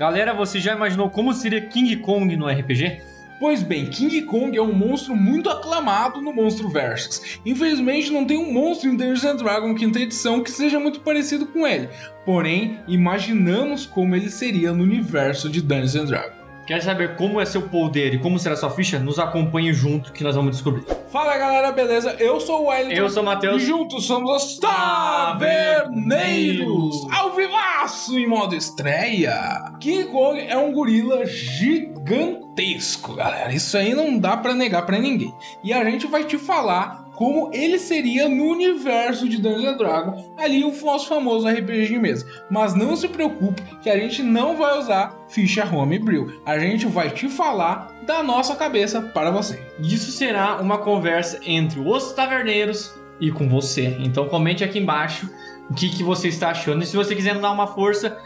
[0.00, 3.02] Galera, você já imaginou como seria King Kong no RPG?
[3.38, 7.38] Pois bem, King Kong é um monstro muito aclamado no Monstro Versus.
[7.44, 11.44] Infelizmente não tem um monstro em Dungeons and Dragons quinta edição que seja muito parecido
[11.48, 11.90] com ele.
[12.24, 16.39] Porém, imaginamos como ele seria no universo de Dungeons and Dragons.
[16.70, 18.96] Quer saber como é seu poder e como será sua ficha?
[18.96, 20.84] Nos acompanhe junto que nós vamos descobrir.
[21.10, 22.14] Fala galera, beleza?
[22.20, 22.94] Eu sou o Wellington.
[22.94, 23.60] Eu sou o Matheus.
[23.60, 27.08] E juntos somos os Taverneiros!
[27.10, 29.72] Ao vivaço em modo estreia!
[29.80, 33.52] King Kong é um gorila gigantesco, galera.
[33.52, 35.34] Isso aí não dá pra negar pra ninguém.
[35.64, 40.64] E a gente vai te falar como ele seria no universo de Dungeons Dragons, ali
[40.64, 42.26] o nosso famoso RPG de mesa.
[42.50, 46.40] Mas não se preocupe que a gente não vai usar ficha Homebrew.
[46.46, 49.62] A gente vai te falar da nossa cabeça para você.
[49.78, 53.98] Isso será uma conversa entre os taverneiros e com você.
[54.00, 55.28] Então comente aqui embaixo
[55.68, 56.82] o que, que você está achando.
[56.82, 58.16] E se você quiser dar uma força,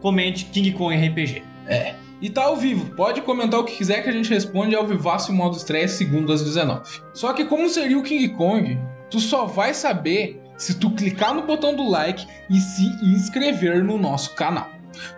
[0.00, 1.42] comente King Kong RPG.
[1.66, 1.96] É.
[2.20, 5.30] E tá ao vivo, pode comentar o que quiser que a gente responde ao vivaço
[5.30, 6.82] em modo estreia segundo às 19.
[7.12, 8.78] Só que como seria o King Kong,
[9.10, 13.96] tu só vai saber se tu clicar no botão do like e se inscrever no
[13.96, 14.68] nosso canal.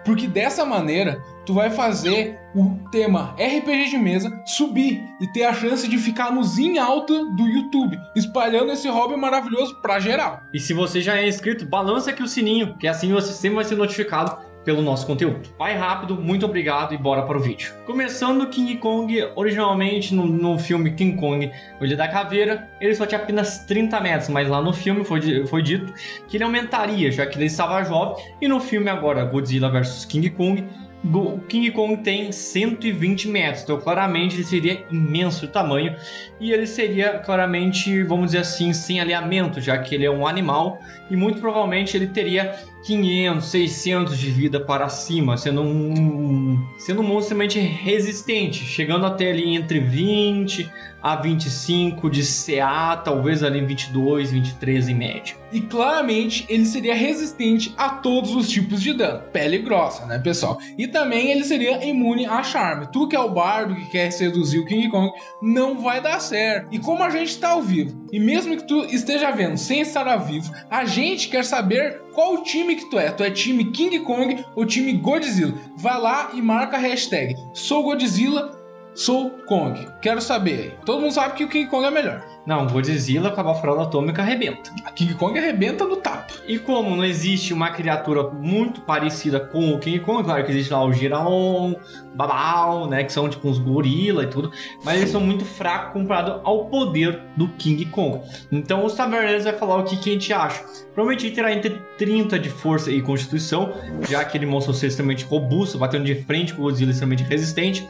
[0.05, 5.55] Porque dessa maneira, tu vai fazer o tema RPG de mesa subir e ter a
[5.55, 10.43] chance de ficar nos em alta do YouTube, espalhando esse hobby maravilhoso pra geral.
[10.53, 13.65] E se você já é inscrito, balança aqui o sininho, que assim você sempre vai
[13.65, 15.49] ser notificado pelo nosso conteúdo.
[15.59, 17.73] Vai rápido, muito obrigado e bora para o vídeo.
[17.87, 23.07] Começando King Kong, originalmente no, no filme King Kong, o Ilha da Caveira, ele só
[23.07, 25.93] tinha apenas 30 metros, mas lá no filme foi, foi dito
[26.29, 30.31] que ele aumentaria, já que ele estava jovem, e no filme agora Godzilla vs King
[30.31, 30.65] Kong,
[31.03, 35.97] o King Kong tem 120 metros, então claramente ele seria imenso de tamanho
[36.39, 40.79] e ele seria claramente, vamos dizer assim, sem alinhamento, já que ele é um animal
[41.11, 47.05] e muito provavelmente ele teria 500, 600 de vida para cima, sendo um, sendo um
[47.05, 50.71] monstro extremamente resistente, chegando até ali entre 20
[51.03, 55.37] a 25 de CA, talvez ali em 22, 23 em média.
[55.53, 59.23] E claramente ele seria resistente a todos os tipos de dano.
[59.33, 60.59] Pele grossa, né, pessoal?
[60.77, 62.87] E também ele seria imune a charme.
[62.93, 65.11] Tu que é o bardo que quer seduzir o King Kong,
[65.43, 66.69] não vai dar certo.
[66.71, 70.07] E como a gente está ao vivo, e mesmo que tu esteja vendo sem estar
[70.07, 73.11] ao vivo, a gente quer saber qual time que tu é.
[73.11, 75.55] Tu é time King Kong ou time Godzilla?
[75.77, 78.59] Vai lá e marca a hashtag Sou Godzilla
[78.95, 79.87] Sou Kong.
[80.03, 80.77] Quero saber.
[80.85, 82.25] Todo mundo sabe que o King Kong é melhor.
[82.47, 84.73] Não, Godzilla com a fralda atômica arrebenta.
[84.85, 86.33] A King Kong arrebenta no tapa.
[86.47, 90.73] E como não existe uma criatura muito parecida com o King Kong, claro que existe
[90.73, 91.75] lá o Giralon,
[92.15, 94.51] Babau, né, que são tipo uns gorila e tudo,
[94.85, 98.21] mas eles são muito fracos comparado ao poder do King Kong.
[98.51, 100.65] Então os taverneiros vai falar o que, que a gente acha.
[100.95, 103.73] Provavelmente terá entre 30 de força e constituição,
[104.09, 107.87] já que ele mostra ser extremamente robusto, batendo de frente com o Godzilla extremamente resistente.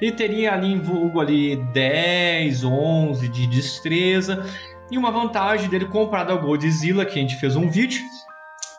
[0.00, 3.91] Ele teria ali em vulgo ali 10, 11 de destreza.
[4.90, 8.00] E uma vantagem dele comparado ao Godzilla, que a gente fez um vídeo,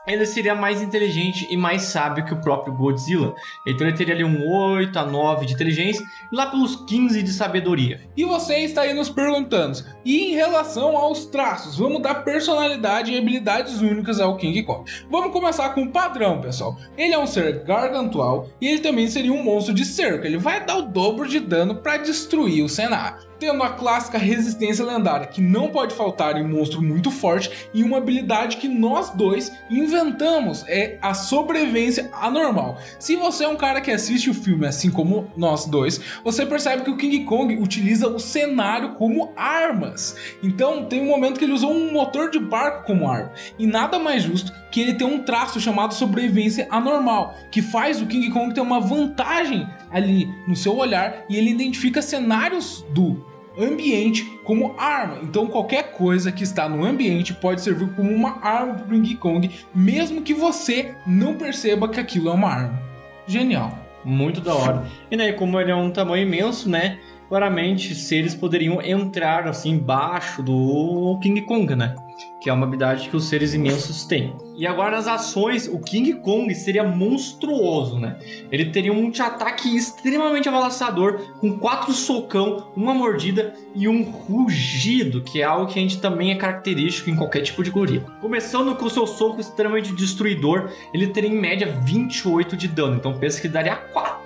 [0.05, 3.33] ele seria mais inteligente e mais sábio que o próprio Godzilla.
[3.65, 7.31] Então ele teria ali um 8 a 9 de inteligência e lá pelos 15 de
[7.31, 8.01] sabedoria.
[8.15, 13.17] E você está aí nos perguntando, e em relação aos traços, vamos dar personalidade e
[13.17, 14.89] habilidades únicas ao King Kong.
[15.09, 16.77] Vamos começar com o padrão, pessoal.
[16.97, 20.25] Ele é um ser gargantual e ele também seria um monstro de cerco.
[20.25, 24.85] Ele vai dar o dobro de dano para destruir o cenário tendo a clássica resistência
[24.85, 29.09] lendária, que não pode faltar em um monstro muito forte, e uma habilidade que nós
[29.09, 32.77] dois inventamos, é a sobrevivência anormal.
[32.97, 36.83] Se você é um cara que assiste o filme assim como nós dois, você percebe
[36.83, 40.15] que o King Kong utiliza o cenário como armas.
[40.41, 43.99] Então tem um momento que ele usou um motor de barco como arma, e nada
[43.99, 48.53] mais justo que ele tem um traço chamado sobrevivência anormal, que faz o King Kong
[48.53, 55.19] ter uma vantagem ali no seu olhar e ele identifica cenários do ambiente como arma.
[55.23, 59.49] Então qualquer coisa que está no ambiente pode servir como uma arma para King Kong,
[59.73, 62.81] mesmo que você não perceba que aquilo é uma arma.
[63.27, 63.79] Genial.
[64.03, 64.85] Muito da hora.
[65.09, 66.99] E né, como ele é um tamanho imenso, né?
[67.33, 71.95] Claramente seres poderiam entrar assim embaixo do King Kong, né?
[72.39, 74.35] que é uma habilidade que os seres imensos têm.
[74.55, 78.19] E agora nas ações, o King Kong seria monstruoso, né?
[78.51, 85.41] Ele teria um ataque extremamente avalastador, com quatro socão, uma mordida e um rugido, que
[85.41, 88.11] é algo que a gente também é característico em qualquer tipo de gorila.
[88.21, 93.17] Começando com o seu soco extremamente destruidor, ele teria em média 28 de dano, então
[93.17, 94.22] pensa que daria 4.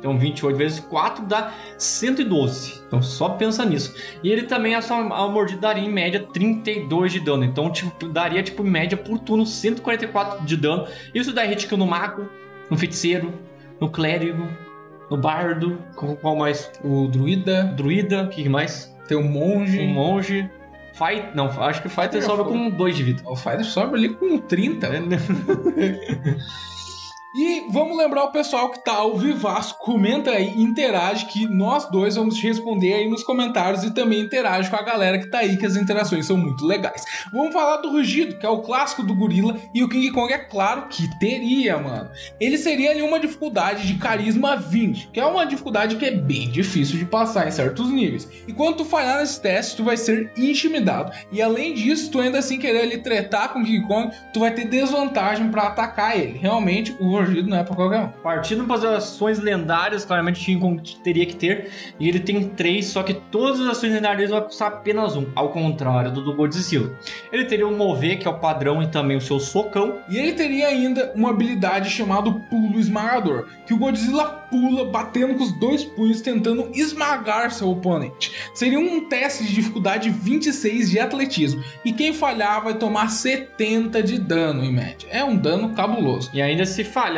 [0.00, 2.82] Então 28 vezes 4 dá 112.
[2.86, 3.94] Então só pensa nisso.
[4.24, 7.44] E ele também, a sua mordida daria em média 32 de dano.
[7.44, 10.88] Então tipo, daria tipo em média por turno 144 de dano.
[11.14, 12.28] Isso dá hit kill no mago,
[12.68, 13.32] no feiticeiro,
[13.78, 14.48] no clérigo,
[15.10, 16.70] no bardo, qual mais?
[16.82, 18.90] O druida, Druida, o que mais?
[19.10, 19.80] tem o monge.
[19.80, 20.48] Um monge.
[20.94, 23.22] Fight, não, acho que Fighter Já sobe com 2 de vida.
[23.26, 24.86] O Fighter sobe ali com 30.
[24.86, 25.00] É,
[27.32, 32.16] E vamos lembrar o pessoal que tá ao vivaço, comenta aí, interage, que nós dois
[32.16, 35.56] vamos te responder aí nos comentários e também interage com a galera que tá aí,
[35.56, 37.04] que as interações são muito legais.
[37.32, 40.38] Vamos falar do Rugido, que é o clássico do gorila, e o King Kong é
[40.38, 42.10] claro que teria, mano.
[42.40, 46.50] Ele seria ali uma dificuldade de carisma 20, que é uma dificuldade que é bem
[46.50, 48.28] difícil de passar em certos níveis.
[48.48, 51.12] E quando tu falhar nesse teste, tu vai ser intimidado.
[51.30, 54.50] E além disso, tu ainda assim querer ali tretar com o King Kong, tu vai
[54.52, 56.36] ter desvantagem pra atacar ele.
[56.36, 58.08] Realmente, o Não é pra qualquer um.
[58.22, 61.70] Partindo para as ações lendárias, claramente Kong teria que ter.
[61.98, 65.50] E ele tem três, só que todas as ações lendárias vão custar apenas um, ao
[65.50, 66.92] contrário do do Godzilla.
[67.32, 69.98] Ele teria o Mover, que é o padrão, e também o seu socão.
[70.08, 75.44] E ele teria ainda uma habilidade chamada pulo esmagador, que o Godzilla pula batendo com
[75.44, 78.32] os dois punhos tentando esmagar seu oponente.
[78.54, 84.18] Seria um teste de dificuldade 26 de atletismo, e quem falhar vai tomar 70 de
[84.18, 85.08] dano em média.
[85.10, 86.30] É um dano cabuloso.
[86.32, 87.09] E ainda se falhar,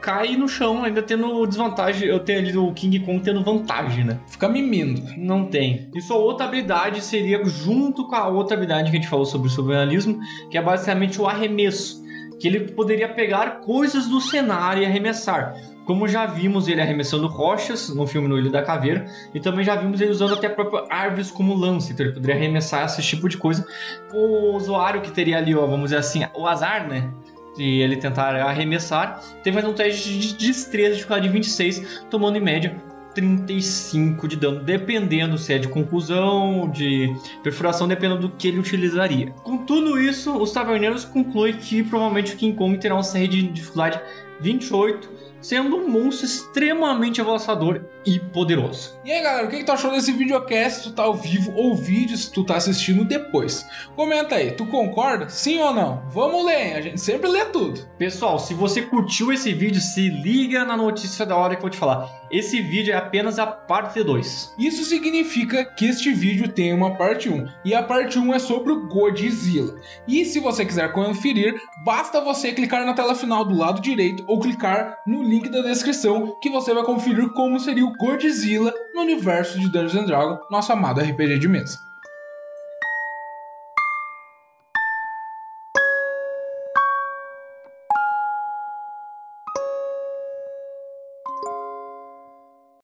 [0.00, 2.08] cai no chão, ainda tendo desvantagem.
[2.08, 4.18] Eu tenho ali o King Kong tendo vantagem, né?
[4.26, 5.02] Fica mimindo.
[5.16, 5.88] Não tem.
[5.94, 9.48] E sua outra habilidade seria junto com a outra habilidade que a gente falou sobre
[9.48, 10.18] o surrealismo,
[10.50, 12.02] que é basicamente o arremesso.
[12.40, 15.54] Que ele poderia pegar coisas do cenário e arremessar.
[15.86, 19.76] Como já vimos ele arremessando rochas no filme No Ilha da Caveira, e também já
[19.76, 23.36] vimos ele usando até próprias árvores como lance, então ele poderia arremessar esse tipo de
[23.36, 23.66] coisa.
[24.12, 27.10] O usuário que teria ali, ó, vamos dizer assim, o azar, né?
[27.56, 32.36] De ele tentar arremessar, teve mais um teste de destreza de dificuldade de 26, tomando
[32.36, 32.76] em média
[33.14, 39.30] 35 de dano, dependendo se é de conclusão, de perfuração, dependendo do que ele utilizaria.
[39.42, 43.42] Com tudo isso, os taverneiros concluem que provavelmente o King Kong terá um CR de
[43.48, 44.00] dificuldade
[44.40, 45.08] 28,
[45.40, 48.98] sendo um monstro extremamente avassador e poderoso.
[49.04, 50.78] E aí galera, o que, que tu achou desse videocast?
[50.78, 53.66] Se tu tá ao vivo ou vídeo se tu tá assistindo depois.
[53.94, 55.28] Comenta aí, tu concorda?
[55.28, 56.02] Sim ou não?
[56.10, 56.74] Vamos ler, hein?
[56.74, 57.80] a gente sempre lê tudo.
[57.98, 61.70] Pessoal, se você curtiu esse vídeo, se liga na notícia da hora que eu vou
[61.70, 62.24] te falar.
[62.30, 64.54] Esse vídeo é apenas a parte 2.
[64.58, 68.72] Isso significa que este vídeo tem uma parte 1, e a parte 1 é sobre
[68.72, 69.76] o Godzilla.
[70.08, 71.54] E se você quiser conferir,
[71.84, 76.36] basta você clicar na tela final do lado direito ou clicar no link da descrição
[76.40, 81.00] que você vai conferir como seria o Godzilla no universo de Dungeons Dragons, nosso amado
[81.00, 81.80] RPG de mesa.